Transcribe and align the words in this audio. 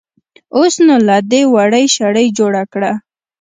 اوس 0.55 0.73
نو 0.85 0.95
له 1.07 1.17
دې 1.31 1.41
وړۍ 1.53 1.85
شړۍ 1.95 2.27
جوړه 2.37 2.63
کړه. 2.73 2.91